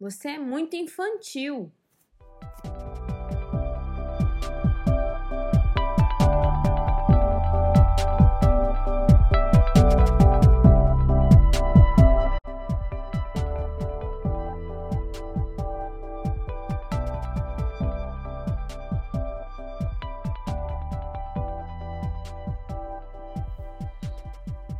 [0.00, 1.70] Você é muito infantil.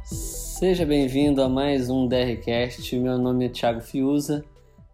[0.02, 2.98] Seja bem-vindo a mais um DRCast.
[2.98, 4.44] Meu nome é Thiago Fiuza,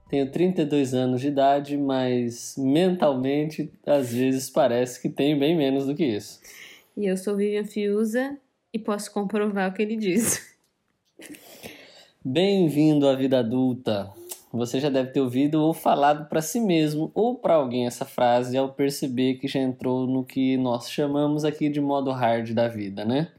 [0.09, 5.95] tenho 32 anos de idade, mas mentalmente às vezes parece que tenho bem menos do
[5.95, 6.41] que isso.
[6.97, 8.39] E eu sou Vivian Fiuza
[8.73, 10.57] e posso comprovar o que ele diz.
[12.25, 14.13] Bem-vindo à vida adulta.
[14.53, 18.57] Você já deve ter ouvido ou falado para si mesmo ou para alguém essa frase
[18.57, 23.05] ao perceber que já entrou no que nós chamamos aqui de modo hard da vida,
[23.05, 23.31] né?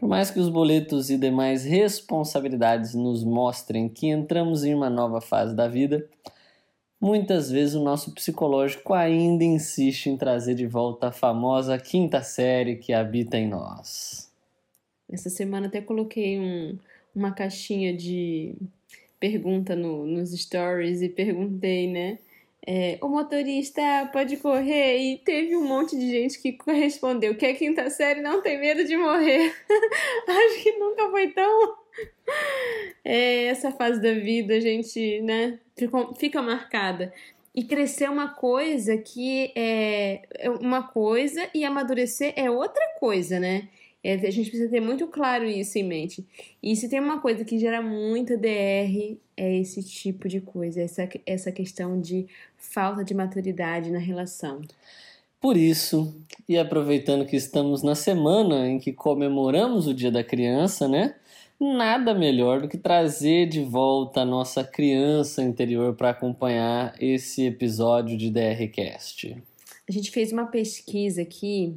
[0.00, 5.20] Por mais que os boletos e demais responsabilidades nos mostrem que entramos em uma nova
[5.20, 6.08] fase da vida,
[6.98, 12.76] muitas vezes o nosso psicológico ainda insiste em trazer de volta a famosa quinta série
[12.76, 14.32] que habita em nós.
[15.06, 16.78] Essa semana até coloquei um,
[17.14, 18.54] uma caixinha de
[19.20, 22.18] pergunta no, nos stories e perguntei, né?
[22.66, 27.54] É, o motorista pode correr e teve um monte de gente que respondeu que a
[27.54, 29.54] quinta série não tem medo de morrer.
[30.28, 31.78] Acho que nunca foi tão.
[33.04, 37.12] É, essa fase da vida, a gente, né, fica, fica marcada.
[37.54, 43.40] E crescer é uma coisa que é, é uma coisa e amadurecer é outra coisa,
[43.40, 43.68] né?
[44.02, 46.26] É, a gente precisa ter muito claro isso em mente.
[46.62, 51.08] E se tem uma coisa que gera muita DR, é esse tipo de coisa, essa,
[51.26, 54.62] essa questão de falta de maturidade na relação.
[55.40, 56.14] Por isso,
[56.48, 61.14] e aproveitando que estamos na semana em que comemoramos o Dia da Criança, né?
[61.58, 68.16] Nada melhor do que trazer de volta a nossa criança interior para acompanhar esse episódio
[68.16, 69.36] de DRCast.
[69.88, 71.74] A gente fez uma pesquisa aqui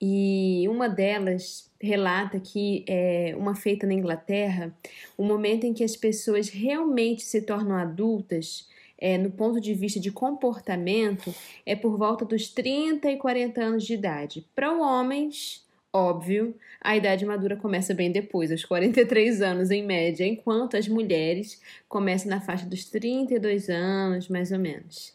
[0.00, 4.74] e uma delas relata que é uma feita na Inglaterra,
[5.16, 8.68] o momento em que as pessoas realmente se tornam adultas,
[8.98, 11.34] é, no ponto de vista de comportamento,
[11.66, 14.46] é por volta dos 30 e 40 anos de idade.
[14.54, 20.76] Para homens, óbvio, a idade madura começa bem depois, aos 43 anos em média, enquanto
[20.76, 25.14] as mulheres começam na faixa dos 32 anos, mais ou menos.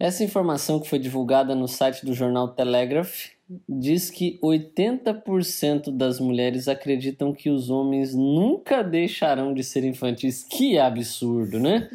[0.00, 3.37] Essa informação que foi divulgada no site do jornal Telegraph
[3.68, 10.44] diz que 80% das mulheres acreditam que os homens nunca deixarão de ser infantis.
[10.44, 11.88] Que absurdo, né?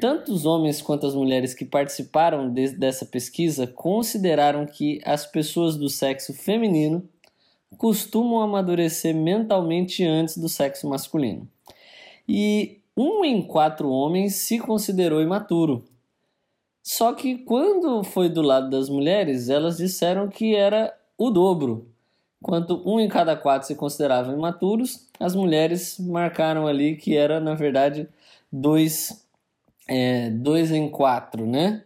[0.00, 5.76] Tanto os homens quanto as mulheres que participaram de, dessa pesquisa consideraram que as pessoas
[5.76, 7.06] do sexo feminino
[7.76, 11.46] costumam amadurecer mentalmente antes do sexo masculino.
[12.28, 15.84] E um em quatro homens se considerou imaturo,
[16.82, 21.88] só que quando foi do lado das mulheres, elas disseram que era o dobro.
[22.42, 27.54] Enquanto um em cada quatro se consideravam imaturos, as mulheres marcaram ali que era, na
[27.54, 28.08] verdade,
[28.50, 29.26] dois,
[29.86, 31.84] é, dois em quatro, né?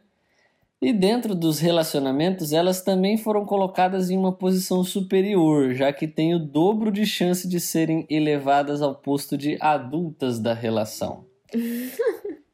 [0.80, 6.34] E dentro dos relacionamentos, elas também foram colocadas em uma posição superior, já que têm
[6.34, 11.24] o dobro de chance de serem elevadas ao posto de adultas da relação.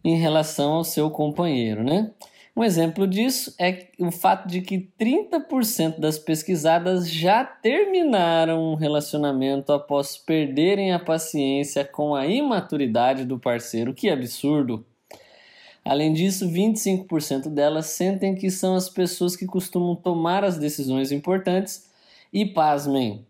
[0.04, 2.10] em relação ao seu companheiro, né?
[2.60, 9.72] Um exemplo disso é o fato de que 30% das pesquisadas já terminaram um relacionamento
[9.72, 13.94] após perderem a paciência com a imaturidade do parceiro.
[13.94, 14.84] Que absurdo!
[15.82, 21.88] Além disso, 25% delas sentem que são as pessoas que costumam tomar as decisões importantes
[22.30, 23.24] e, pasmem,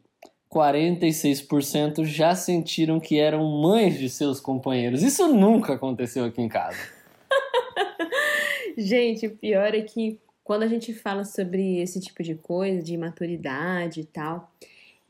[0.52, 5.04] 46% já sentiram que eram mães de seus companheiros.
[5.04, 6.76] Isso nunca aconteceu aqui em casa.
[8.80, 12.96] Gente, o pior é que quando a gente fala sobre esse tipo de coisa, de
[12.96, 14.50] maturidade e tal,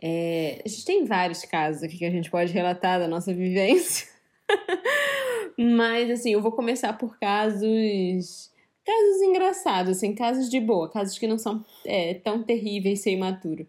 [0.02, 4.08] é, a gente tem vários casos aqui que a gente pode relatar da nossa vivência.
[5.56, 8.50] Mas, assim, eu vou começar por casos.
[8.84, 13.68] Casos engraçados, assim, casos de boa, casos que não são é, tão terríveis ser imaturo.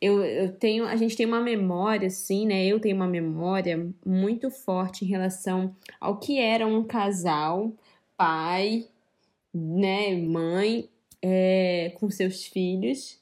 [0.00, 2.64] Eu, eu tenho, a gente tem uma memória, assim, né?
[2.66, 7.72] Eu tenho uma memória muito forte em relação ao que era um casal,
[8.16, 8.86] pai
[9.52, 10.88] né, mãe
[11.22, 13.18] é, com seus filhos.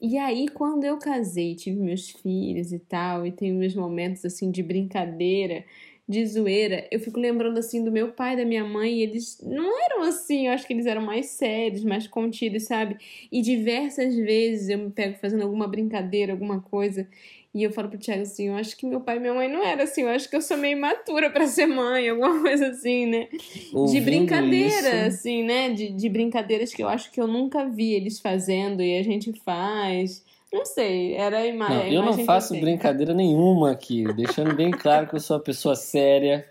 [0.00, 4.50] E aí, quando eu casei, tive meus filhos e tal, e tenho meus momentos assim
[4.50, 5.64] de brincadeira,
[6.08, 9.82] de zoeira, eu fico lembrando assim do meu pai, da minha mãe, e eles não
[9.84, 12.96] eram assim, eu acho que eles eram mais sérios, mais contidos, sabe?
[13.32, 17.08] E diversas vezes eu me pego fazendo alguma brincadeira, alguma coisa,
[17.56, 19.64] E eu falo pro Thiago assim, eu acho que meu pai e minha mãe não
[19.64, 23.06] era assim, eu acho que eu sou meio imatura para ser mãe, alguma coisa assim,
[23.06, 23.28] né?
[23.72, 25.70] Ouvindo de brincadeira, isso- assim, né?
[25.70, 29.32] De, de brincadeiras que eu acho que eu nunca vi eles fazendo e a gente
[29.44, 30.22] faz.
[30.52, 34.04] Não sei, era a ima Não, a eu não imagem faço eu brincadeira nenhuma aqui,
[34.12, 36.46] deixando bem claro que eu sou uma pessoa séria,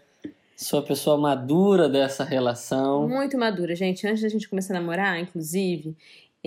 [0.56, 3.08] sou a pessoa madura dessa relação.
[3.08, 4.08] Muito madura, gente.
[4.08, 5.96] Antes da gente começar a namorar, inclusive,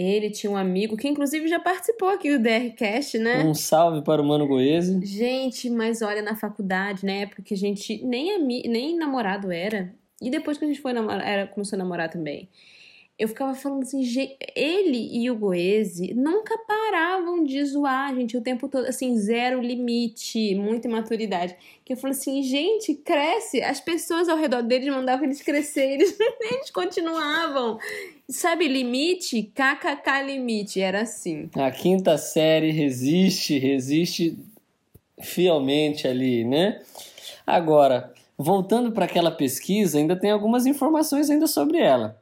[0.01, 3.45] ele tinha um amigo que, inclusive, já participou aqui do DRCast, né?
[3.45, 5.05] Um salve para o Mano Goese.
[5.05, 9.93] Gente, mas olha, na faculdade, na época que a gente nem, ami nem namorado era,
[10.21, 12.49] e depois que a gente foi namorar, era, começou a namorar também,
[13.19, 18.41] eu ficava falando assim, "Ge- ele e o Goese nunca paravam de zoar, gente, o
[18.41, 21.57] tempo todo, assim, zero limite, muita imaturidade.
[21.85, 23.61] Que eu falei assim, gente, cresce.
[23.63, 27.79] As pessoas ao redor deles mandavam eles crescer, eles, eles continuavam.
[28.29, 31.49] Sabe, limite, kkk limite, era assim.
[31.55, 34.39] A quinta série resiste, resiste
[35.21, 36.81] fielmente ali, né?
[37.47, 42.21] Agora, voltando para aquela pesquisa, ainda tem algumas informações ainda sobre ela.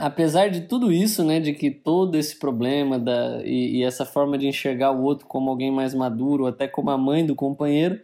[0.00, 4.36] Apesar de tudo isso, né, de que todo esse problema da, e, e essa forma
[4.38, 8.00] de enxergar o outro como alguém mais maduro, até como a mãe do companheiro,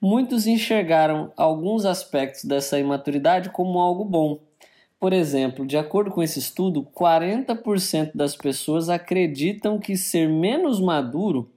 [0.00, 4.38] muitos enxergaram alguns aspectos dessa imaturidade como algo bom.
[4.98, 11.50] Por exemplo, de acordo com esse estudo, 40% das pessoas acreditam que ser menos maduro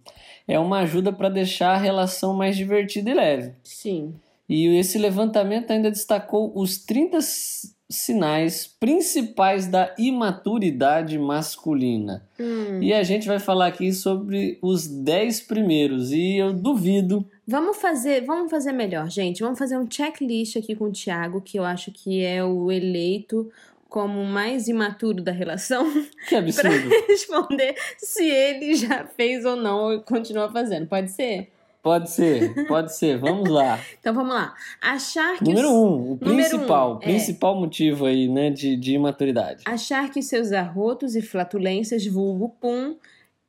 [0.47, 3.51] é uma ajuda para deixar a relação mais divertida e leve.
[3.63, 4.13] Sim.
[4.47, 12.25] E esse levantamento ainda destacou os 30 s- sinais principais da imaturidade masculina.
[12.39, 12.81] Hum.
[12.81, 16.11] E a gente vai falar aqui sobre os 10 primeiros.
[16.11, 17.25] E eu duvido.
[17.47, 19.41] Vamos fazer, vamos fazer melhor, gente.
[19.41, 23.49] Vamos fazer um checklist aqui com o Thiago, que eu acho que é o eleito
[23.93, 25.85] como o mais imaturo da relação,
[26.27, 26.89] Que absurdo.
[27.07, 30.87] responder se ele já fez ou não ou continua fazendo.
[30.87, 31.51] Pode ser?
[31.83, 33.17] Pode ser, pode ser.
[33.19, 33.77] Vamos lá.
[33.99, 34.55] Então vamos lá.
[34.81, 37.01] Achar que Número os- um, o principal, um, o é.
[37.03, 39.63] principal motivo aí, né, de, de imaturidade.
[39.65, 42.95] achar que seus arrotos e flatulências vulgo pum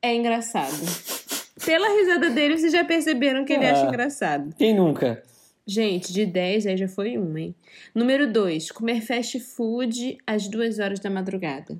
[0.02, 0.74] é engraçado.
[1.64, 3.72] Pela risada dele, vocês já perceberam que ele Ah.
[3.72, 4.52] acha engraçado.
[4.58, 5.22] Quem nunca?
[5.66, 7.54] Gente, de 10 aí já foi um, hein?
[7.94, 11.78] Número 2, comer fast food às 2 horas da madrugada.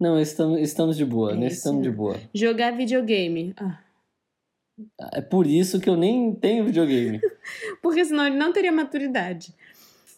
[0.00, 1.46] Não, estamos, estamos de boa, É né?
[1.48, 2.16] Estamos de boa.
[2.34, 3.52] Jogar videogame.
[3.56, 3.78] Ah,
[5.12, 7.20] É por isso que eu nem tenho videogame.
[7.82, 9.54] porque senão ele não teria maturidade.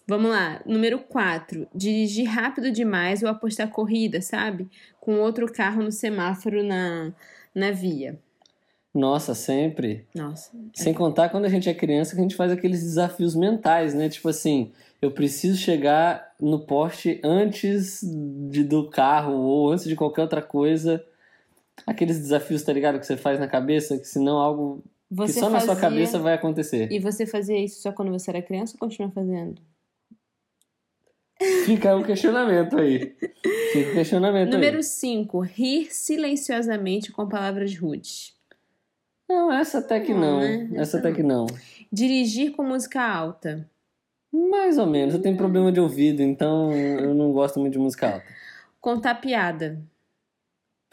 [0.06, 0.60] Vamos lá.
[0.66, 4.68] Número 4, dirigir rápido demais ou apostar corrida, sabe?
[5.00, 7.12] Com outro carro no semáforo na,
[7.54, 8.18] na via.
[8.94, 10.06] Nossa, sempre.
[10.14, 10.52] Nossa.
[10.72, 14.08] Sem contar quando a gente é criança que a gente faz aqueles desafios mentais, né?
[14.08, 14.70] Tipo assim,
[15.02, 21.04] eu preciso chegar no poste antes de, do carro ou antes de qualquer outra coisa.
[21.86, 22.98] Aqueles desafios, tá ligado?
[22.98, 26.34] Que você faz na cabeça, que senão algo Você que só na sua cabeça vai
[26.34, 26.90] acontecer.
[26.90, 29.60] E você fazia isso só quando você era criança ou continua fazendo?
[31.64, 33.14] Fica o questionamento aí.
[33.72, 34.82] Fica o questionamento Número aí.
[34.82, 38.34] 5, rir silenciosamente com palavras rudes.
[39.28, 40.20] Não, essa até que não.
[40.20, 40.68] Não, né?
[40.74, 41.16] Essa Essa até não.
[41.16, 41.46] que não.
[41.92, 43.68] Dirigir com música alta.
[44.32, 45.14] Mais ou menos.
[45.14, 48.26] Eu tenho problema de ouvido, então eu não gosto muito de música alta.
[48.80, 49.80] Contar piada.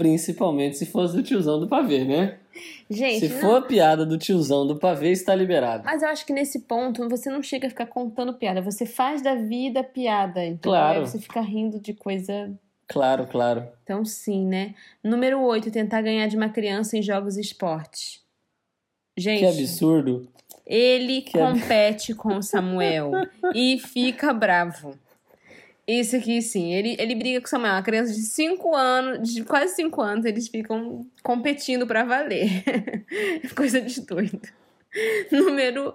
[0.02, 2.38] Principalmente se fosse do tiozão do pavê, né?
[2.90, 5.84] Gente, se não- for a piada do tiozão do pavê, está liberado.
[5.86, 8.62] mas eu acho que nesse ponto você não chega a ficar contando piada.
[8.62, 10.40] Você faz da vida piada.
[10.44, 10.60] Entendeu?
[10.72, 11.06] Claro.
[11.06, 12.52] Você fica rindo de coisa.
[12.88, 13.68] Claro, claro.
[13.84, 14.74] Então, sim, né?
[15.04, 18.20] Número 8, tentar ganhar de uma criança em jogos e esportes.
[19.18, 20.28] Gente, Que absurdo.
[20.66, 23.12] ele Que ab- compete com o Samuel
[23.56, 24.96] e fica bravo.
[26.00, 26.74] Isso aqui, sim.
[26.74, 27.74] Ele, ele briga com Samuel.
[27.74, 32.64] Uma criança de 5 anos, de quase 5 anos, eles ficam competindo pra valer.
[33.54, 34.40] Coisa de doido.
[35.30, 35.94] Número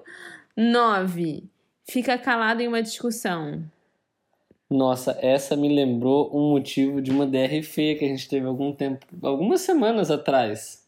[0.55, 1.45] 9.
[1.89, 3.65] Fica calado em uma discussão.
[4.69, 8.73] Nossa, essa me lembrou um motivo de uma DR feia que a gente teve algum
[8.73, 10.85] tempo, algumas semanas atrás.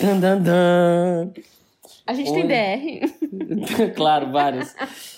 [0.00, 1.32] Dan, dan, dan.
[2.04, 2.46] A gente Oi.
[2.46, 3.92] tem DR.
[3.94, 4.74] claro, várias.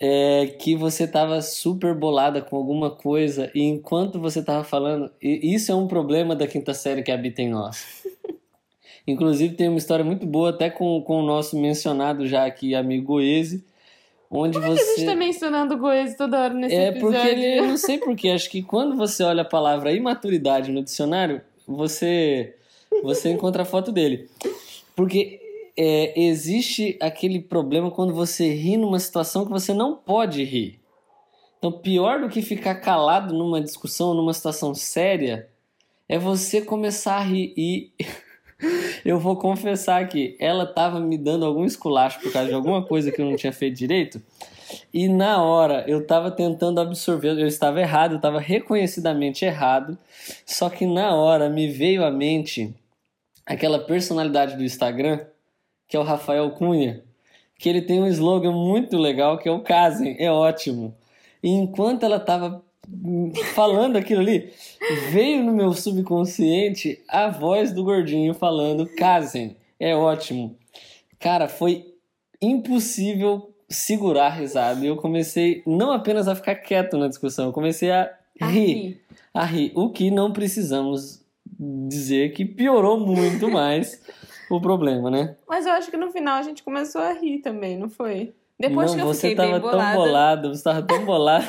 [0.00, 5.70] É que você tava super bolada com alguma coisa e enquanto você tava falando, isso
[5.70, 8.04] é um problema da quinta série que habita em nós.
[9.06, 13.14] Inclusive tem uma história muito boa até com, com o nosso mencionado já aqui amigo
[13.14, 13.64] Goese,
[14.30, 17.12] onde A gente você tá mencionando Goiás toda hora nesse é episódio.
[17.12, 20.82] porque ele, eu não sei porquê, acho que quando você olha a palavra imaturidade no
[20.82, 22.54] dicionário, você
[23.02, 24.28] você encontra a foto dele.
[24.96, 25.43] Porque
[25.76, 30.80] é, existe aquele problema quando você ri numa situação que você não pode rir.
[31.58, 35.48] Então, pior do que ficar calado numa discussão, numa situação séria,
[36.08, 37.54] é você começar a rir.
[37.56, 37.92] E
[39.04, 43.10] Eu vou confessar que ela tava me dando algum esculacho por causa de alguma coisa
[43.10, 44.22] que eu não tinha feito direito.
[44.92, 49.98] E na hora eu tava tentando absorver, eu estava errado, eu estava reconhecidamente errado.
[50.46, 52.74] Só que na hora me veio à mente
[53.44, 55.20] aquela personalidade do Instagram,
[55.88, 57.02] que é o Rafael Cunha,
[57.58, 60.94] que ele tem um slogan muito legal que é o casem, é ótimo.
[61.42, 62.62] E enquanto ela tava
[63.54, 64.52] falando aquilo ali,
[65.10, 70.56] veio no meu subconsciente a voz do gordinho falando: casem, é ótimo.
[71.18, 71.94] Cara, foi
[72.40, 77.52] impossível segurar a risada e eu comecei não apenas a ficar quieto na discussão, eu
[77.52, 79.00] comecei a, rir,
[79.32, 81.24] a rir, o que não precisamos
[81.88, 84.02] dizer que piorou muito mais
[84.50, 85.36] o problema, né?
[85.48, 88.34] Mas eu acho que no final a gente começou a rir também, não foi?
[88.58, 89.92] Depois não, que eu você fiquei tava bem bolada.
[89.92, 91.46] tão bolado, você tava tão bolado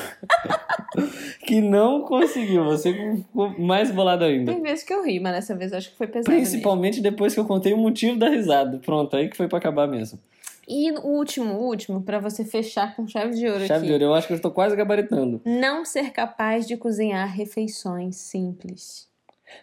[1.46, 2.64] que não conseguiu.
[2.64, 4.52] Você ficou mais bolado ainda.
[4.52, 6.34] Tem vezes que eu ri, mas dessa vez acho que foi pesado.
[6.34, 7.04] Principalmente mesmo.
[7.04, 8.78] depois que eu contei o motivo da risada.
[8.84, 10.18] Pronto, aí que foi para acabar mesmo.
[10.68, 13.86] E o último, o último, para você fechar com chave de ouro chave aqui.
[13.86, 15.40] de ouro, eu acho que eu tô quase gabaritando.
[15.44, 19.05] Não ser capaz de cozinhar refeições simples.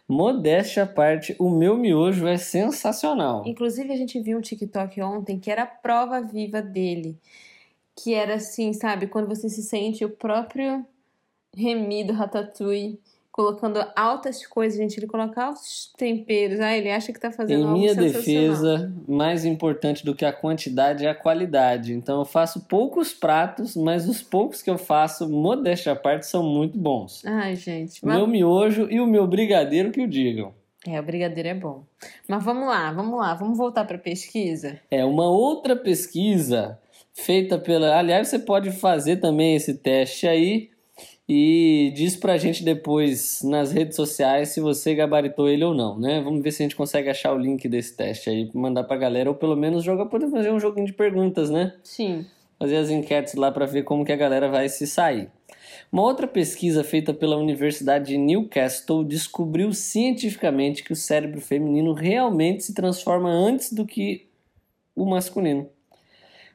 [0.08, 3.44] Modéstia à parte, o meu miojo é sensacional.
[3.46, 7.18] Inclusive, a gente viu um TikTok ontem que era a prova viva dele.
[7.96, 9.08] Que era assim, sabe?
[9.08, 10.86] Quando você se sente o próprio
[11.56, 13.00] Remy do Ratatouille
[13.34, 14.98] colocando altas coisas, gente.
[14.98, 16.60] Ele coloca altos temperos.
[16.60, 18.22] Ah, ele acha que tá fazendo Em algo minha sensacional.
[18.22, 21.94] defesa, mais importante do que a quantidade é a qualidade.
[21.94, 26.44] Então eu faço poucos pratos, mas os poucos que eu faço, modéstia à parte, são
[26.44, 27.26] muito bons.
[27.26, 28.06] Ai, gente.
[28.06, 28.16] Mas...
[28.16, 30.54] meu miojo e o meu brigadeiro que o digam.
[30.88, 31.84] É, o brigadeiro é bom.
[32.28, 33.34] Mas vamos lá, vamos lá.
[33.34, 34.80] Vamos voltar pra pesquisa?
[34.92, 36.78] É uma outra pesquisa
[37.14, 37.98] feita pela.
[37.98, 40.73] Aliás, você pode fazer também esse teste aí
[41.28, 46.22] e diz pra gente depois nas redes sociais se você gabaritou ele ou não, né?
[46.22, 49.30] Vamos ver se a gente consegue achar o link desse teste aí, mandar pra galera,
[49.30, 51.74] ou pelo menos jogar, poder fazer um joguinho de perguntas, né?
[51.84, 52.26] Sim.
[52.60, 55.30] Fazer as enquetes lá pra ver como que a galera vai se sair.
[55.92, 62.64] Uma outra pesquisa feita pela Universidade de Newcastle descobriu cientificamente que o cérebro feminino realmente
[62.64, 64.28] se transforma antes do que
[64.96, 65.70] o masculino.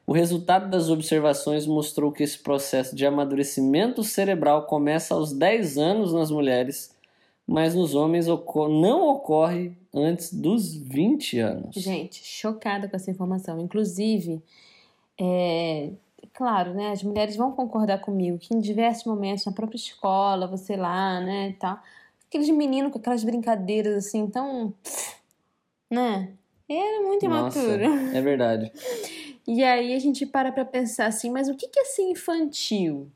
[0.09, 6.11] O resultado das observações mostrou que esse processo de amadurecimento cerebral começa aos 10 anos
[6.11, 6.95] nas mulheres,
[7.45, 11.75] mas nos homens não ocorre antes dos 20 anos.
[11.75, 13.59] Gente, chocada com essa informação.
[13.59, 14.41] Inclusive,
[15.15, 15.91] é,
[16.33, 20.75] claro, né, as mulheres vão concordar comigo que em diversos momentos, na própria escola, você
[20.75, 21.79] lá, né, tal,
[22.27, 24.73] aqueles meninos com aquelas brincadeiras assim, tão,
[25.87, 26.33] né,
[26.67, 28.15] era muito Nossa, imaturo.
[28.15, 28.71] é verdade.
[29.51, 33.09] E aí a gente para pra pensar assim, mas o que é ser infantil?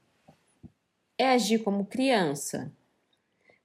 [1.15, 2.71] É agir como criança?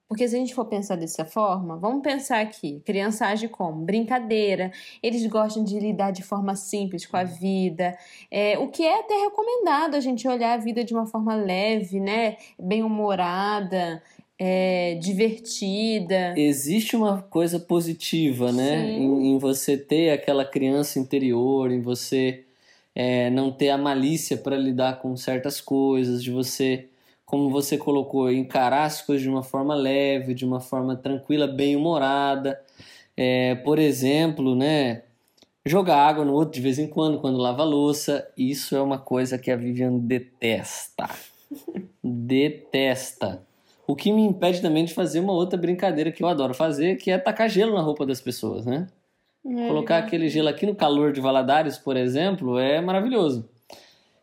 [0.07, 3.83] Porque se a gente for pensar dessa forma, vamos pensar aqui: criança age como?
[3.83, 4.71] Brincadeira,
[5.01, 7.97] eles gostam de lidar de forma simples com a vida,
[8.29, 11.99] é, o que é até recomendado a gente olhar a vida de uma forma leve,
[11.99, 12.37] né?
[12.59, 13.99] Bem-humorada,
[14.37, 16.35] é, divertida.
[16.37, 18.91] Existe uma coisa positiva, né?
[18.91, 22.45] Em, em, você ter aquela criança interior, em você
[23.01, 26.89] é, não ter a malícia para lidar com certas coisas, de você
[27.25, 31.77] como você colocou, encarar as coisas de uma forma leve, de uma forma tranquila, bem
[31.77, 32.59] humorada.
[33.15, 35.03] É, por exemplo, né,
[35.65, 38.27] jogar água no outro de vez em quando, quando lava louça.
[38.35, 41.09] Isso é uma coisa que a Vivian detesta.
[42.03, 43.41] detesta.
[43.87, 47.11] O que me impede também de fazer uma outra brincadeira que eu adoro fazer, que
[47.11, 48.87] é tacar gelo na roupa das pessoas, né?
[49.45, 53.49] É, Colocar aquele gelo aqui no calor de Valadares, por exemplo, é maravilhoso.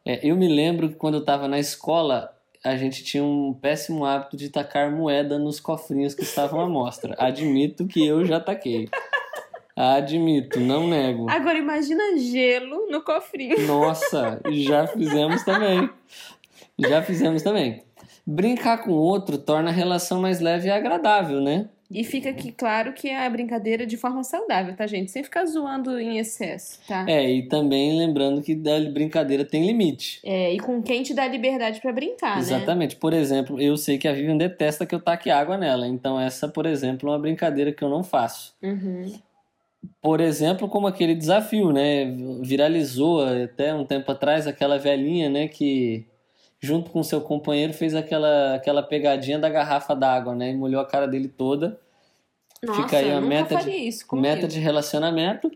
[0.04, 2.32] É, eu me lembro que quando eu estava na escola,
[2.62, 7.14] a gente tinha um péssimo hábito de tacar moeda nos cofrinhos que estavam à mostra.
[7.18, 8.88] Admito que eu já taquei.
[9.74, 11.28] Admito, não nego.
[11.28, 13.66] Agora imagina gelo no cofrinho.
[13.66, 15.90] Nossa, já fizemos também.
[16.78, 17.82] Já fizemos também.
[18.26, 21.68] Brincar com o outro torna a relação mais leve e agradável, né?
[21.90, 25.10] E fica aqui claro que é a brincadeira de forma saudável, tá, gente?
[25.10, 27.04] Sem ficar zoando em excesso, tá?
[27.08, 30.20] É, e também lembrando que a brincadeira tem limite.
[30.24, 32.50] É, e com quem te dá liberdade para brincar, Exatamente.
[32.50, 32.56] né?
[32.56, 32.96] Exatamente.
[32.96, 35.86] Por exemplo, eu sei que a Vivian detesta que eu taque água nela.
[35.86, 38.54] Então, essa, por exemplo, é uma brincadeira que eu não faço.
[38.62, 39.12] Uhum.
[40.02, 42.06] Por exemplo, como aquele desafio, né?
[42.42, 45.46] Viralizou até um tempo atrás aquela velhinha, né?
[45.46, 46.04] Que
[46.66, 50.50] junto com seu companheiro, fez aquela, aquela pegadinha da garrafa d'água, né?
[50.50, 51.78] E molhou a cara dele toda.
[52.62, 55.50] Nossa, Fica aí a meta, de, isso meta de relacionamento.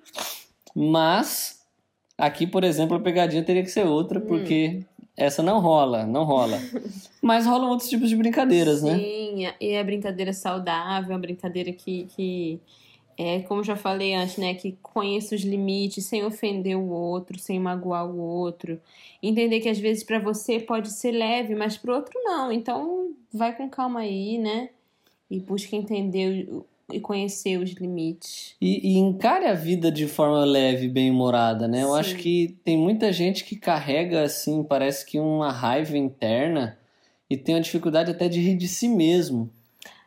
[0.75, 1.61] Mas
[2.17, 4.26] aqui, por exemplo, a pegadinha teria que ser outra, hum.
[4.26, 4.85] porque
[5.17, 6.59] essa não rola, não rola.
[7.21, 8.99] Mas rolam outros tipos de brincadeiras, Sim, né?
[8.99, 12.61] Sim, e a brincadeira saudável, a brincadeira que, que
[13.20, 17.60] é, como já falei antes, né, que conheça os limites sem ofender o outro, sem
[17.60, 18.80] magoar o outro.
[19.22, 22.50] Entender que às vezes para você pode ser leve, mas para outro não.
[22.50, 24.70] Então, vai com calma aí, né?
[25.30, 26.48] E busca entender
[26.90, 28.56] e conhecer os limites.
[28.58, 31.82] E, e encare a vida de forma leve, bem-humorada, né?
[31.82, 32.00] Eu Sim.
[32.00, 36.78] acho que tem muita gente que carrega, assim, parece que uma raiva interna
[37.28, 39.50] e tem uma dificuldade até de rir de si mesmo.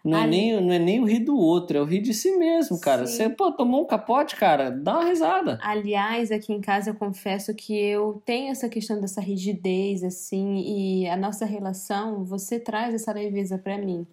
[0.04, 2.14] Não é, Ali- nem, não é nem o rir do outro, é o rir de
[2.14, 3.06] si mesmo, cara.
[3.06, 3.14] Sim.
[3.16, 5.58] Você, pô, tomou um capote, cara, dá uma risada.
[5.62, 11.08] Aliás, aqui em casa eu confesso que eu tenho essa questão dessa rigidez, assim, e
[11.08, 14.06] a nossa relação, você traz essa leveza pra mim.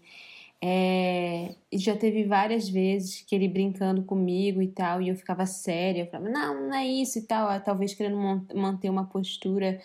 [0.63, 6.03] É, já teve várias vezes que ele brincando comigo e tal, e eu ficava séria,
[6.03, 8.17] eu falava, não, não é isso e tal, ah, talvez querendo
[8.55, 9.81] manter uma postura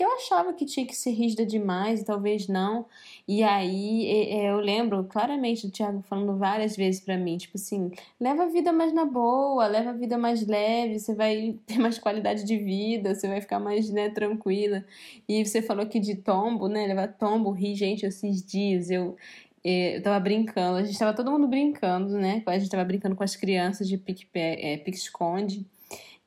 [0.00, 2.86] que eu achava que tinha que ser rígida demais, talvez não.
[3.28, 8.44] E aí eu lembro claramente do Thiago falando várias vezes pra mim, tipo assim, leva
[8.44, 12.44] a vida mais na boa, leva a vida mais leve, você vai ter mais qualidade
[12.44, 14.82] de vida, você vai ficar mais, né, tranquila.
[15.28, 19.18] E você falou aqui de tombo, né, levar tombo, ri, gente, esses dias eu
[19.62, 22.42] eh, eu tava brincando, a gente tava todo mundo brincando, né?
[22.46, 25.66] A gente tava brincando com as crianças de pique, é, pique-esconde.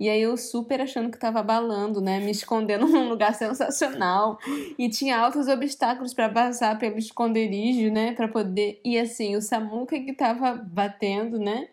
[0.04, 2.20] E aí eu super achando que tava abalando, né?
[2.20, 4.38] Me escondendo num lugar sensacional.
[4.78, 8.12] E tinha altos obstáculos para passar pelo esconderijo, né?
[8.12, 8.82] Para poder.
[8.84, 11.70] E assim, o Samuca que tava batendo, né?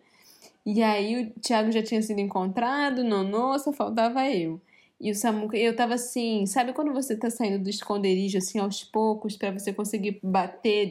[0.65, 4.61] E aí o Thiago já tinha sido encontrado, Nonô, só faltava eu.
[4.97, 8.81] E o Samuca, eu tava assim, sabe quando você tá saindo do esconderijo assim aos
[8.81, 10.89] poucos para você conseguir bater,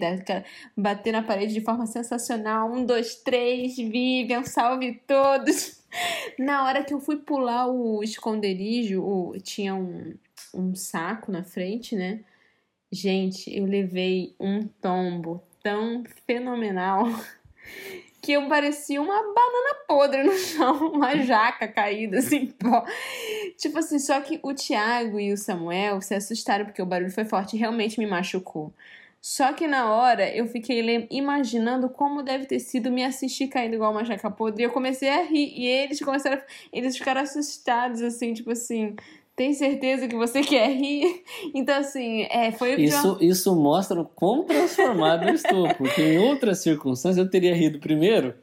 [0.76, 2.70] bater na parede de forma sensacional.
[2.70, 5.79] Um, dois, três, Vivian, salve todos.
[6.38, 10.14] Na hora que eu fui pular o esconderijo, o- tinha um,
[10.54, 12.20] um saco na frente, né?
[12.92, 17.04] Gente, eu levei um tombo tão fenomenal
[18.23, 22.85] que eu parecia uma banana podre no chão, uma jaca caída assim, pó.
[23.56, 27.25] Tipo assim, só que o Thiago e o Samuel se assustaram porque o barulho foi
[27.25, 28.73] forte e realmente me machucou.
[29.22, 33.92] Só que na hora eu fiquei imaginando como deve ter sido me assistir caindo igual
[33.92, 34.62] uma jaca podre.
[34.62, 35.52] E eu comecei a rir.
[35.56, 36.38] E eles começaram.
[36.38, 38.96] a- Eles ficaram assustados, assim, tipo assim.
[39.37, 41.22] Tem certeza que você quer rir?
[41.54, 46.18] Então, assim, é, foi uma- Isso, isso mostra o quão transformado eu estou, porque em
[46.18, 48.35] outras circunstâncias eu teria rido primeiro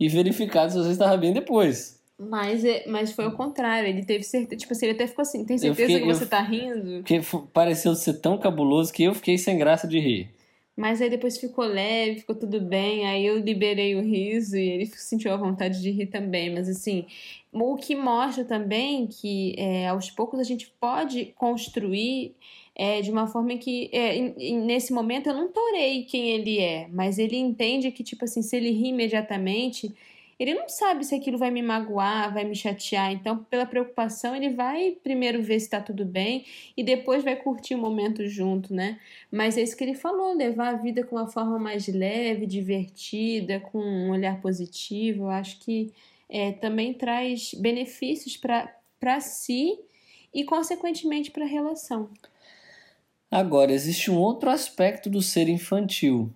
[0.00, 2.01] e verificado se você estava bem depois.
[2.18, 4.56] Mas, é- mas foi o contrário, ele teve certeza.
[4.56, 6.98] Tipo assim, ele até ficou assim: tem certeza fiquei- que você eu- tá rindo?
[6.98, 7.20] Porque
[7.52, 10.30] pareceu ser tão cabuloso que eu fiquei sem graça de rir.
[10.76, 13.06] Mas aí depois ficou leve, ficou tudo bem.
[13.06, 16.48] Aí eu liberei o riso e ele sentiu a vontade de rir também.
[16.50, 17.04] Mas assim,
[17.52, 22.34] o que mostra também que é, aos poucos a gente pode construir
[22.74, 24.18] é, de uma forma que é,
[24.62, 28.56] nesse momento eu não torei quem ele é, mas ele entende que, tipo assim, se
[28.56, 29.92] ele ri imediatamente.
[30.42, 33.12] Ele não sabe se aquilo vai me magoar, vai me chatear.
[33.12, 36.44] Então, pela preocupação, ele vai primeiro ver se tá tudo bem
[36.76, 38.98] e depois vai curtir o momento junto, né?
[39.30, 43.60] Mas é isso que ele falou, levar a vida com uma forma mais leve, divertida,
[43.60, 45.26] com um olhar positivo.
[45.26, 45.92] Eu acho que
[46.28, 49.78] é, também traz benefícios para si
[50.34, 52.10] e, consequentemente, para a relação.
[53.30, 56.32] Agora, existe um outro aspecto do ser infantil,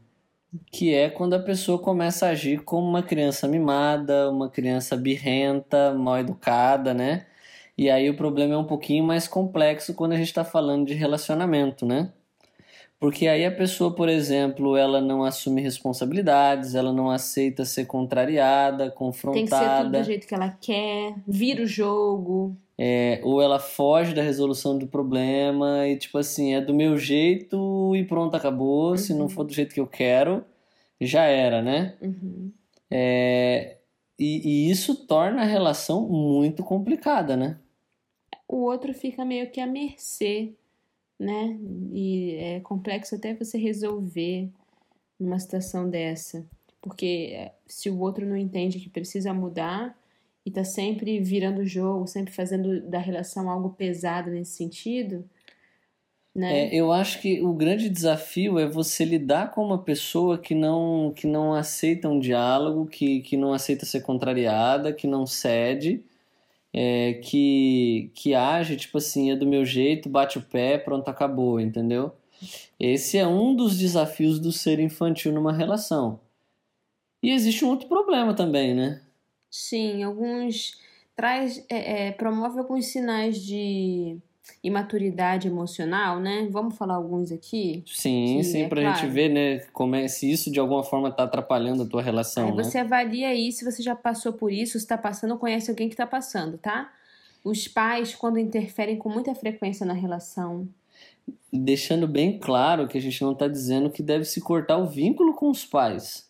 [0.70, 5.94] que é quando a pessoa começa a agir como uma criança mimada, uma criança birrenta,
[5.94, 7.26] mal educada, né?
[7.76, 10.94] E aí o problema é um pouquinho mais complexo quando a gente está falando de
[10.94, 12.10] relacionamento, né?
[12.98, 18.84] Porque aí a pessoa, por exemplo, ela não assume responsabilidades, ela não aceita ser contrariada,
[18.84, 19.98] Tem que ser tudo confrontada.
[20.00, 22.56] do jeito que ela quer, vira o jogo.
[22.78, 27.94] É, ou ela foge da resolução do problema e, tipo assim, é do meu jeito
[27.96, 28.96] e pronto, acabou.
[28.98, 29.28] Se não Uhum.
[29.30, 30.44] for do jeito que eu quero,
[31.00, 31.96] já era, né?
[32.02, 32.52] Uhum.
[32.90, 33.78] É,
[34.18, 37.58] e, e isso torna a relação muito complicada, né?
[38.48, 40.52] O outro fica meio que à mercê,
[41.18, 41.58] né?
[41.92, 44.48] E é complexo até você resolver
[45.18, 46.44] numa situação dessa.
[46.80, 49.98] Porque é, se o outro não entende que precisa mudar
[50.46, 55.28] e tá sempre virando o jogo, sempre fazendo da relação algo pesado nesse sentido,
[56.32, 56.66] né?
[56.66, 61.12] É, eu acho que o grande desafio é você lidar com uma pessoa que não,
[61.16, 66.04] que não aceita um diálogo, que, que não aceita ser contrariada, que não cede,
[66.74, 71.58] é, que, que age tipo assim, é do meu jeito, bate o pé, pronto, acabou,
[71.58, 72.12] entendeu?
[72.78, 76.20] Esse é um dos desafios do ser infantil numa relação.
[77.22, 79.00] E existe um outro problema também, né?
[79.50, 80.78] Sim, alguns
[81.14, 84.18] traz, é, é, promove alguns sinais de
[84.62, 86.46] imaturidade emocional, né?
[86.50, 87.82] Vamos falar alguns aqui?
[87.86, 88.96] Sim, sim, é pra claro.
[88.96, 92.50] gente ver, né, como é, se isso de alguma forma tá atrapalhando a tua relação,
[92.50, 92.62] Aí né?
[92.62, 95.94] você avalia aí se você já passou por isso, se está passando conhece alguém que
[95.94, 96.92] está passando, tá?
[97.42, 100.68] Os pais, quando interferem com muita frequência na relação.
[101.52, 105.34] Deixando bem claro que a gente não tá dizendo que deve se cortar o vínculo
[105.34, 106.26] com os pais.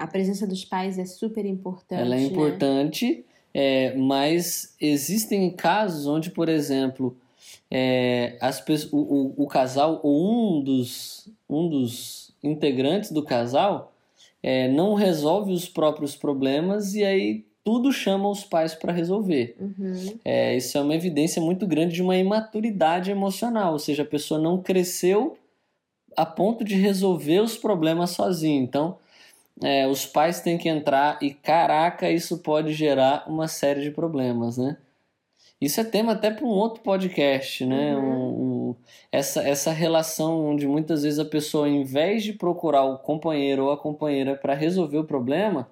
[0.00, 2.00] A presença dos pais é super importante.
[2.00, 2.24] Ela é né?
[2.24, 7.16] importante, é, mas existem casos onde, por exemplo,
[7.70, 13.92] é, as o, o, o casal ou um dos, um dos integrantes do casal
[14.42, 19.54] é, não resolve os próprios problemas e aí tudo chama os pais para resolver.
[19.60, 20.18] Uhum.
[20.24, 24.40] É, isso é uma evidência muito grande de uma imaturidade emocional, ou seja, a pessoa
[24.40, 25.36] não cresceu
[26.16, 28.62] a ponto de resolver os problemas sozinho.
[28.62, 28.98] Então,
[29.62, 34.56] é, os pais têm que entrar e, caraca, isso pode gerar uma série de problemas,
[34.58, 34.76] né?
[35.60, 37.94] Isso é tema até para um outro podcast, né?
[37.94, 38.02] Uhum.
[38.02, 38.76] Um- um-
[39.12, 43.70] essa, essa relação onde muitas vezes a pessoa, em vez de procurar o companheiro ou
[43.72, 45.68] a companheira para resolver o problema,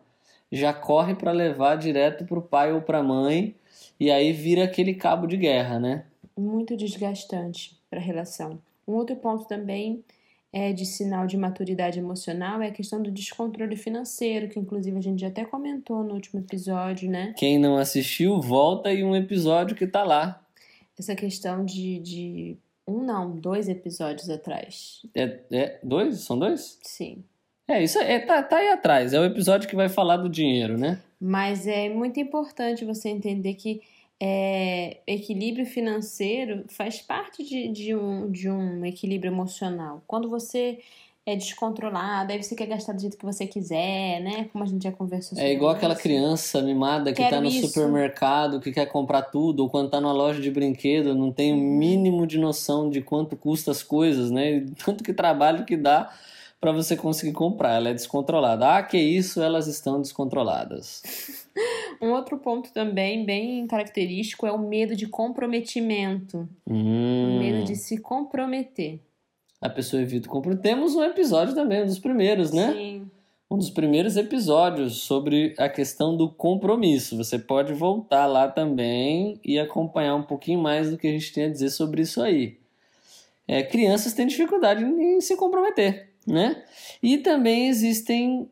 [0.53, 3.55] já corre para levar direto para o pai ou para a mãe
[3.99, 6.05] e aí vira aquele cabo de guerra, né?
[6.37, 8.59] Muito desgastante para a relação.
[8.87, 10.05] Um outro ponto também
[10.53, 15.01] é de sinal de maturidade emocional é a questão do descontrole financeiro, que inclusive a
[15.01, 17.35] gente já até comentou no último episódio, né?
[17.37, 20.43] Quem não assistiu, volta em um episódio que tá lá.
[20.99, 22.57] Essa questão de, de
[22.87, 25.03] um não, dois episódios atrás.
[25.15, 26.21] É, é dois?
[26.21, 26.79] São dois?
[26.83, 27.23] Sim.
[27.69, 29.13] É, isso é, tá, tá aí atrás.
[29.13, 31.03] É o episódio que vai falar do dinheiro, né?
[31.21, 33.83] Mas é muito importante você entender que
[34.21, 40.03] é, equilíbrio financeiro faz parte de, de, um, de um equilíbrio emocional.
[40.07, 40.79] Quando você
[41.25, 44.49] é descontrolado, aí você quer gastar do jeito que você quiser, né?
[44.51, 47.49] Como a gente já conversou sobre É igual aquela criança mimada que Quero tá no
[47.49, 47.69] isso.
[47.69, 51.57] supermercado, que quer comprar tudo, ou quando tá numa loja de brinquedo, não tem o
[51.57, 54.53] mínimo de noção de quanto custa as coisas, né?
[54.53, 56.11] E Tanto que trabalho que dá
[56.61, 57.75] para você conseguir comprar.
[57.75, 58.77] Ela é descontrolada.
[58.77, 61.03] Ah, que isso, elas estão descontroladas.
[62.01, 66.49] Um outro ponto também bem característico é o medo de comprometimento.
[66.65, 67.39] O Hum.
[67.41, 69.01] medo de se comprometer.
[69.61, 70.63] A pessoa evita o compromisso.
[70.63, 72.73] Temos um episódio também, um dos primeiros, né?
[72.73, 73.11] Sim.
[73.51, 77.17] um dos primeiros episódios sobre a questão do compromisso.
[77.17, 81.47] Você pode voltar lá também e acompanhar um pouquinho mais do que a gente tem
[81.47, 82.59] a dizer sobre isso aí.
[83.49, 86.63] É, crianças têm dificuldade em se comprometer, né?
[87.03, 88.49] E também existem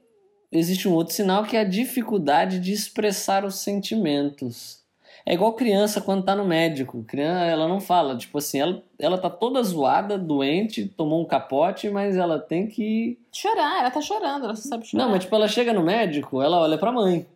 [0.51, 4.85] existe um outro sinal que é a dificuldade de expressar os sentimentos.
[5.25, 7.03] É igual criança quando tá no médico.
[7.03, 11.91] Criança, ela não fala, tipo assim, ela, ela tá toda zoada, doente, tomou um capote,
[11.91, 15.05] mas ela tem que Chorar, ela tá chorando, ela só sabe chorar.
[15.05, 17.27] não, mas tipo, ela chega no médico, ela olha pra mãe.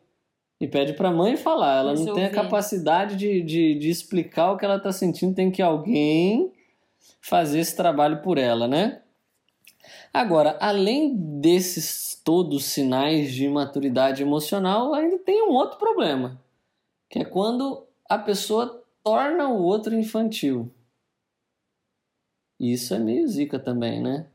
[0.61, 1.79] E pede pra mãe falar.
[1.79, 5.35] Ela não tem a capacidade de, de, de explicar o que ela tá sentindo.
[5.35, 6.53] Tem que alguém
[7.21, 9.01] fazer esse trabalho por ela, né?
[10.13, 16.41] Agora, além desses todos sinais de imaturidade emocional, ainda tem um outro problema.
[17.09, 20.71] Que é quando a pessoa torna o outro infantil.
[22.59, 24.27] Isso é meio zica também, né?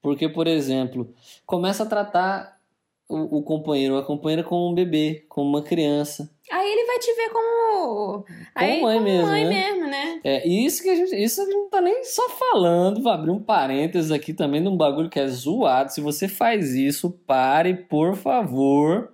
[0.00, 1.12] Porque, por exemplo,
[1.44, 2.60] começa a tratar
[3.08, 6.30] o, o companheiro ou a companheira como um bebê, como uma criança.
[6.50, 8.24] Aí ele vai te ver como.
[8.54, 9.50] Aí, mãe como mesmo, mãe né?
[9.50, 10.20] mesmo, né?
[10.22, 13.30] É, isso que a gente, isso a gente não tá nem só falando, vou abrir
[13.30, 15.92] um parênteses aqui também de um bagulho que é zoado.
[15.92, 19.12] Se você faz isso, pare, por favor.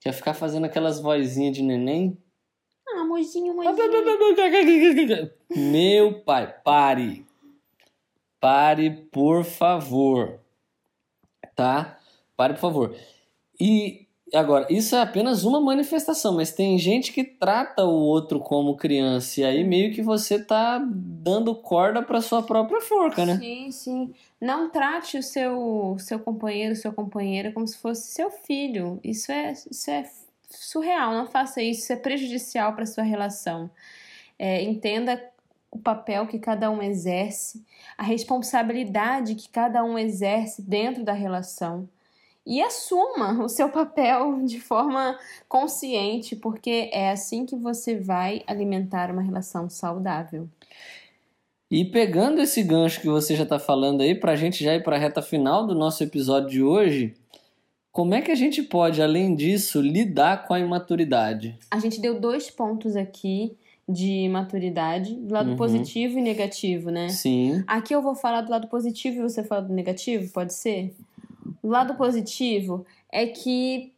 [0.00, 2.18] Quer ficar fazendo aquelas vozinhas de neném?
[2.88, 5.30] Ah, amorzinho, mãezinho.
[5.54, 7.26] Meu pai, pare.
[8.40, 10.40] Pare, por favor.
[11.54, 11.98] Tá?
[12.36, 12.96] Pare, por favor.
[13.58, 18.76] E agora, isso é apenas uma manifestação, mas tem gente que trata o outro como
[18.76, 23.36] criança e aí meio que você tá dando corda para sua própria forca, né?
[23.36, 24.14] Sim, sim.
[24.40, 29.00] Não trate o seu, seu companheiro, sua companheira como se fosse seu filho.
[29.02, 30.04] Isso é, isso é
[30.48, 31.12] surreal.
[31.12, 31.82] Não faça isso.
[31.82, 33.70] Isso é prejudicial para sua relação.
[34.38, 35.22] É, entenda
[35.70, 37.64] o papel que cada um exerce,
[37.98, 41.88] a responsabilidade que cada um exerce dentro da relação.
[42.46, 49.10] E assuma o seu papel de forma consciente, porque é assim que você vai alimentar
[49.10, 50.48] uma relação saudável.
[51.70, 54.98] E pegando esse gancho que você já tá falando aí, pra gente já ir pra
[54.98, 57.14] reta final do nosso episódio de hoje,
[57.90, 61.58] como é que a gente pode, além disso, lidar com a imaturidade?
[61.70, 63.56] A gente deu dois pontos aqui
[63.88, 65.56] de maturidade, do lado Uhum.
[65.56, 67.08] positivo e negativo, né?
[67.08, 67.64] Sim.
[67.66, 70.94] Aqui eu vou falar do lado positivo e você fala do negativo, pode ser?
[71.64, 73.94] O lado positivo é que,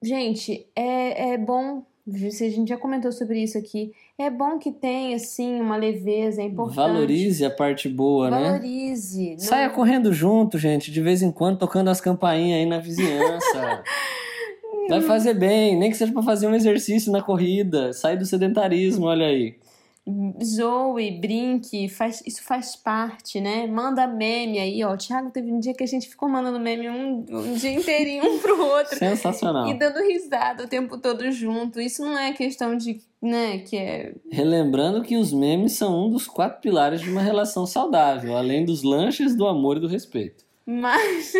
[0.00, 3.92] gente, é, é bom A gente já comentou sobre isso aqui.
[4.16, 6.76] É bom que tenha, assim, uma leveza, é importante.
[6.76, 8.52] Valorize a parte boa, Valorize.
[8.52, 8.58] né?
[8.58, 9.36] Valorize.
[9.40, 13.82] Saia correndo junto, gente, de vez em quando, tocando as campainhas aí na vizinhança.
[14.88, 17.92] Vai fazer bem, nem que seja para fazer um exercício na corrida.
[17.92, 19.56] Sai do sedentarismo, olha aí.
[20.44, 23.66] Zoe, brinque, faz, isso faz parte, né?
[23.66, 24.94] Manda meme aí, ó.
[24.96, 28.38] Thiago, teve um dia que a gente ficou mandando meme um, um dia inteirinho um
[28.38, 28.98] pro outro.
[28.98, 29.66] Sensacional.
[29.66, 31.80] E dando risada o tempo todo junto.
[31.80, 34.14] Isso não é questão de, né, que é...
[34.30, 38.82] Relembrando que os memes são um dos quatro pilares de uma relação saudável, além dos
[38.82, 40.44] lanches, do amor e do respeito.
[40.66, 41.32] Mas...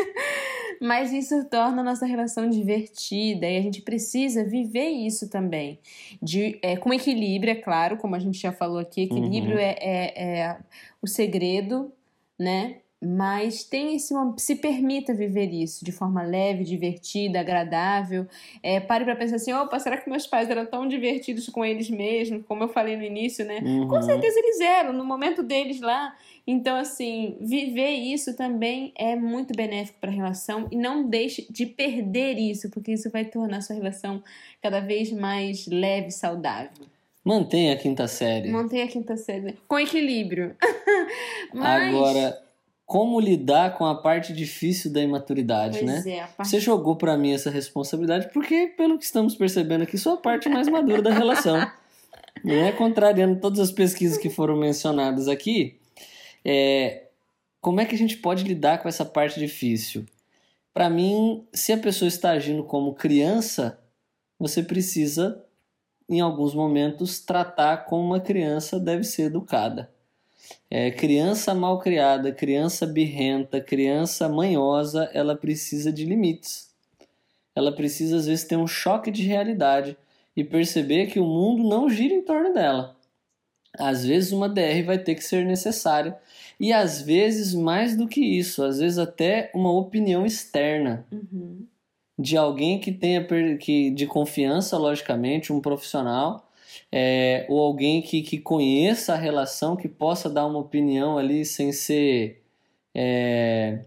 [0.80, 5.78] Mas isso torna a nossa relação divertida e a gente precisa viver isso também.
[6.22, 9.60] De, é, com equilíbrio, é claro, como a gente já falou aqui, equilíbrio Uhum.
[9.60, 10.58] é, é, é
[11.00, 11.92] o segredo,
[12.38, 12.76] né?
[13.04, 18.26] Mas tem esse se permita viver isso de forma leve, divertida, agradável.
[18.62, 21.90] É, pare para pensar assim, opa, será que meus pais eram tão divertidos com eles
[21.90, 23.60] mesmos, como eu falei no início, né?
[23.62, 23.88] Uhum.
[23.88, 26.14] Com certeza eles eram, no momento deles lá.
[26.46, 31.64] Então, assim, viver isso também é muito benéfico para a relação e não deixe de
[31.64, 34.22] perder isso, porque isso vai tornar a sua relação
[34.62, 36.86] cada vez mais leve e saudável.
[37.24, 38.50] Mantenha a quinta série.
[38.50, 40.54] Mantenha a quinta série com equilíbrio.
[41.54, 42.43] Mas, Agora,
[42.94, 45.94] como lidar com a parte difícil da imaturidade, né?
[45.94, 49.82] pois é, a parte Você jogou pra mim essa responsabilidade porque, pelo que estamos percebendo
[49.82, 51.56] aqui, sou a parte mais madura da relação.
[52.44, 55.76] Não é contrariando todas as pesquisas que foram mencionadas aqui.
[56.44, 57.08] É,
[57.60, 60.06] como é que a gente pode lidar com essa parte difícil?
[60.72, 63.76] Para mim, se a pessoa está agindo como criança,
[64.38, 65.44] você precisa,
[66.08, 69.90] em alguns momentos, tratar como uma criança deve ser educada.
[70.70, 76.72] É, criança mal criada, criança birrenta, criança manhosa, ela precisa de limites.
[77.54, 79.96] Ela precisa, às vezes, ter um choque de realidade
[80.36, 82.96] e perceber que o mundo não gira em torno dela.
[83.78, 86.16] Às vezes, uma DR vai ter que ser necessária.
[86.58, 91.66] E às vezes, mais do que isso, às vezes até uma opinião externa Uhum.
[92.18, 93.26] de alguém que tenha
[93.58, 96.43] que, de confiança, logicamente, um profissional,
[96.96, 101.72] é, ou alguém que, que conheça a relação, que possa dar uma opinião ali sem
[101.72, 102.40] ser
[102.94, 103.80] é,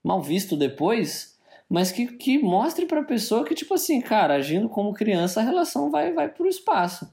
[0.00, 1.36] mal visto depois,
[1.68, 5.42] mas que, que mostre para a pessoa que, tipo assim, cara, agindo como criança, a
[5.42, 7.12] relação vai, vai para o espaço.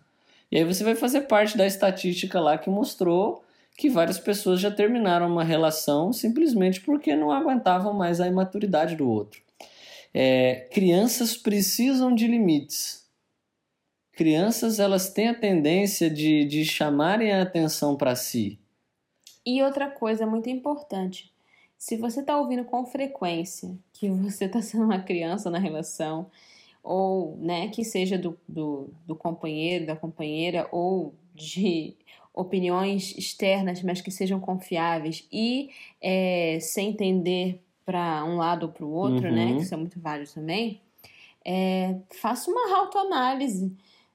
[0.51, 3.43] E aí você vai fazer parte da estatística lá que mostrou
[3.75, 9.09] que várias pessoas já terminaram uma relação simplesmente porque não aguentavam mais a imaturidade do
[9.09, 9.41] outro.
[10.13, 13.06] É, crianças precisam de limites.
[14.17, 18.59] Crianças elas têm a tendência de, de chamarem a atenção para si.
[19.45, 21.31] E outra coisa muito importante:
[21.77, 26.31] se você está ouvindo com frequência que você está sendo uma criança na relação,
[26.81, 31.95] ou né, que seja do, do, do companheiro, da companheira, ou de
[32.33, 35.69] opiniões externas, mas que sejam confiáveis e
[36.01, 39.35] é, sem entender para um lado ou para o outro, Uhum.
[39.35, 40.81] né, que isso é muito válido também,
[41.45, 43.71] é, faça uma autoanálise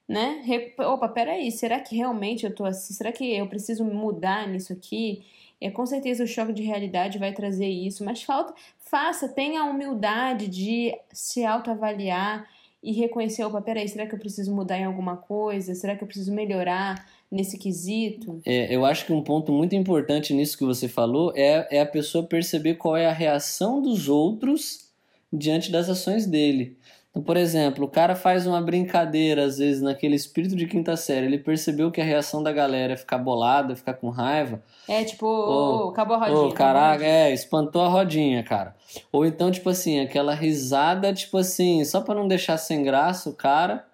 [0.07, 0.43] né?
[0.79, 2.93] Opa, peraí, será que realmente eu tô assim?
[2.93, 5.23] Será que eu preciso mudar nisso aqui?
[5.59, 9.65] É, com certeza o choque de realidade vai trazer isso, mas falta, faça, tenha a
[9.65, 12.45] humildade de se autoavaliar
[12.83, 15.73] e reconhecer, opa, peraí, será que eu preciso mudar em alguma coisa?
[15.73, 18.41] Será que eu preciso melhorar nesse quesito?
[18.45, 21.85] É, eu acho que um ponto muito importante nisso que você falou é, é a
[21.85, 24.91] pessoa perceber qual é a reação dos outros
[25.31, 26.77] diante das ações dele.
[27.13, 31.27] Então, por exemplo, o cara faz uma brincadeira, às vezes, naquele espírito de quinta série,
[31.27, 34.63] ele percebeu que a reação da galera é ficar bolada, ficar com raiva.
[34.87, 36.49] É tipo, ô, acabou a rodinha.
[36.49, 38.75] A caraca, é, espantou a rodinha, cara.
[39.11, 43.33] Ou então, tipo assim, aquela risada, tipo assim, só pra não deixar sem graça o
[43.33, 43.85] cara.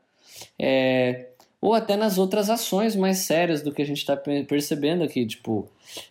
[0.57, 1.27] É,
[1.61, 5.25] ou até nas outras ações mais sérias do que a gente tá pe- percebendo aqui,
[5.25, 5.67] tipo,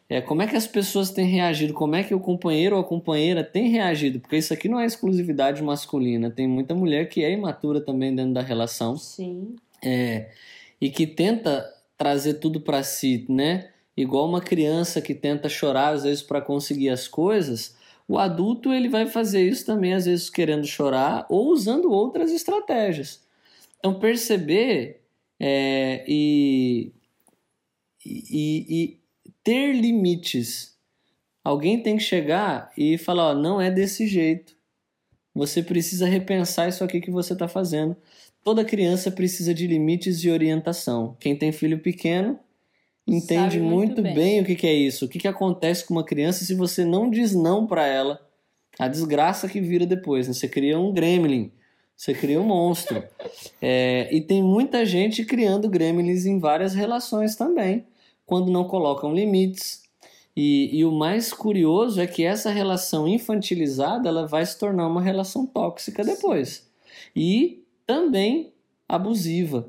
[0.09, 2.85] é, como é que as pessoas têm reagido, como é que o companheiro ou a
[2.85, 7.33] companheira tem reagido, porque isso aqui não é exclusividade masculina, tem muita mulher que é
[7.33, 9.57] imatura também dentro da relação Sim.
[9.83, 10.31] é,
[10.81, 13.71] e que tenta trazer tudo para si, né?
[13.97, 18.89] Igual uma criança que tenta chorar às vezes para conseguir as coisas, o adulto ele
[18.89, 23.21] vai fazer isso também às vezes querendo chorar ou usando outras estratégias.
[23.79, 24.98] Então perceber
[25.40, 26.92] é, e,
[28.05, 29.01] e, e
[29.42, 30.77] ter limites.
[31.44, 34.57] Alguém tem que chegar e falar, ó, não é desse jeito.
[35.35, 37.96] Você precisa repensar isso aqui que você está fazendo.
[38.42, 41.16] Toda criança precisa de limites e orientação.
[41.20, 42.38] Quem tem filho pequeno
[43.07, 44.14] entende Sabe muito muito, bem.
[44.14, 44.40] bem.
[44.40, 45.05] o que, que é isso.
[45.05, 48.20] O que, que acontece com uma criança se você não diz não para ela.
[48.79, 50.29] A desgraça que vira depois.
[50.29, 50.35] Né?
[50.35, 51.53] Você cria um gremlin.
[51.99, 53.03] Você cria um monstro.
[53.61, 57.85] É, e tem muita gente criando gremlins em várias relações também,
[58.25, 59.83] quando não colocam limites.
[60.37, 65.03] E, e, o mais curioso é que essa relação infantilizada ela vai se tornar uma
[65.03, 66.71] relação tóxica depois.
[67.17, 68.53] E também
[68.89, 69.69] abusiva.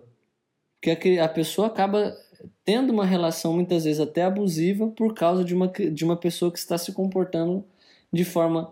[0.79, 2.15] Porque a, a pessoa acaba
[2.63, 6.59] tendo uma relação muitas vezes até abusiva por causa de uma, de uma pessoa que
[6.59, 7.65] está se comportando
[8.13, 8.71] de forma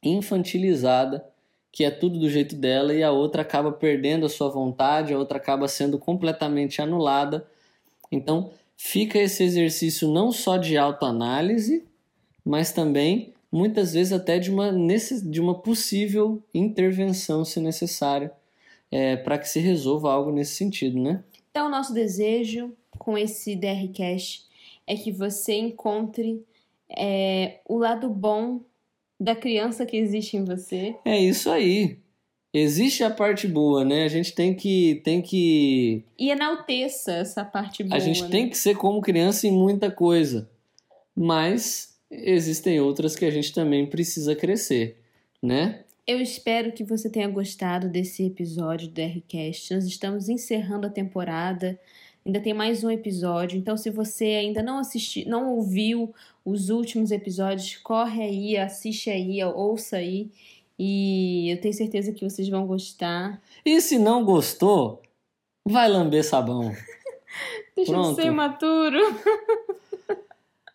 [0.00, 1.33] infantilizada
[1.74, 5.18] que é tudo do jeito dela e a outra acaba perdendo a sua vontade, a
[5.18, 7.44] outra acaba sendo completamente anulada.
[8.12, 11.84] Então, fica esse exercício não só de autoanálise,
[12.44, 18.30] mas também muitas vezes até de uma, de uma possível intervenção, se necessário,
[18.88, 21.24] é, para que se resolva algo nesse sentido, né?
[21.50, 24.44] Então, nosso desejo com esse DRCast
[24.86, 26.40] é que você encontre
[26.88, 28.60] é, o lado bom
[29.18, 30.96] da criança que existe em você.
[31.04, 31.98] É isso aí.
[32.52, 34.04] Existe a parte boa, né?
[34.04, 37.96] A gente tem que tem que e enalteça essa parte boa.
[37.96, 38.28] A gente né?
[38.28, 40.48] tem que ser como criança em muita coisa,
[41.16, 44.98] mas existem outras que a gente também precisa crescer,
[45.42, 45.80] né?
[46.06, 49.74] Eu espero que você tenha gostado desse episódio do RCast.
[49.74, 51.76] Nós estamos encerrando a temporada.
[52.24, 57.10] Ainda tem mais um episódio, então se você ainda não assistiu, não ouviu os últimos
[57.10, 60.30] episódios, corre aí, assiste aí, ouça aí.
[60.78, 63.40] E eu tenho certeza que vocês vão gostar.
[63.64, 65.00] E se não gostou,
[65.64, 66.74] vai lamber sabão.
[67.74, 68.16] Deixa Pronto.
[68.16, 68.98] de ser imaturo.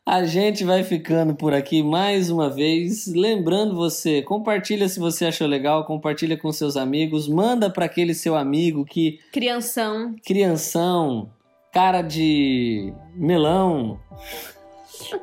[0.05, 3.05] A gente vai ficando por aqui mais uma vez.
[3.05, 8.35] Lembrando você, compartilha se você achou legal, compartilha com seus amigos, manda para aquele seu
[8.35, 11.29] amigo que crianção, crianção,
[11.71, 13.99] cara de melão,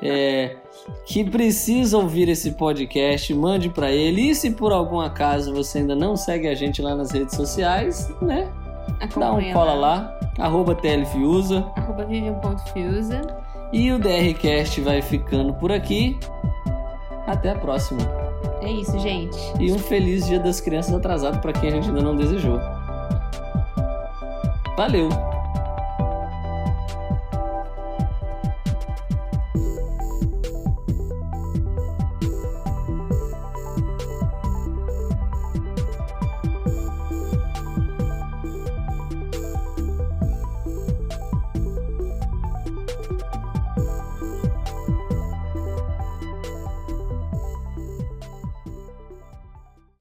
[0.02, 0.56] é,
[1.04, 4.30] que precisa ouvir esse podcast, mande para ele.
[4.30, 8.08] E se por algum acaso você ainda não segue a gente lá nas redes sociais,
[8.20, 8.48] né?
[9.00, 13.20] Acompanha Dá um cola lá, lá arroba TLFiusa, arroba Vivian.fiusa.
[13.72, 16.18] E o DRCast vai ficando por aqui.
[17.26, 18.00] Até a próxima.
[18.62, 19.36] É isso, gente.
[19.58, 22.60] E um feliz Dia das Crianças atrasado para quem a gente ainda não desejou.
[24.76, 25.35] Valeu!